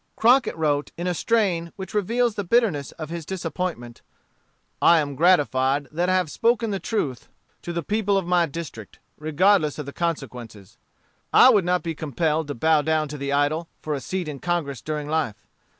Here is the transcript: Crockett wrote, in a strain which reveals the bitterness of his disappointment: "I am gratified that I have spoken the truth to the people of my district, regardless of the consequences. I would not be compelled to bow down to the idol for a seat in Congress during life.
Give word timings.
Crockett 0.15 0.57
wrote, 0.57 0.91
in 0.97 1.05
a 1.05 1.13
strain 1.13 1.73
which 1.75 1.93
reveals 1.93 2.33
the 2.33 2.43
bitterness 2.43 2.91
of 2.93 3.11
his 3.11 3.23
disappointment: 3.23 4.01
"I 4.81 4.97
am 4.97 5.13
gratified 5.15 5.87
that 5.91 6.09
I 6.09 6.15
have 6.15 6.31
spoken 6.31 6.71
the 6.71 6.79
truth 6.79 7.29
to 7.61 7.71
the 7.71 7.83
people 7.83 8.17
of 8.17 8.25
my 8.25 8.47
district, 8.47 8.97
regardless 9.19 9.77
of 9.77 9.85
the 9.85 9.93
consequences. 9.93 10.79
I 11.31 11.51
would 11.51 11.65
not 11.65 11.83
be 11.83 11.93
compelled 11.93 12.47
to 12.47 12.55
bow 12.55 12.81
down 12.81 13.09
to 13.09 13.17
the 13.19 13.31
idol 13.31 13.67
for 13.79 13.93
a 13.93 14.01
seat 14.01 14.27
in 14.27 14.39
Congress 14.39 14.81
during 14.81 15.07
life. 15.07 15.45